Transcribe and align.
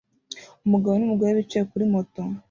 Umugabo 0.65 0.93
n'umugore 0.97 1.31
bicaye 1.39 1.63
kuri 1.71 1.85
moto 1.93 2.21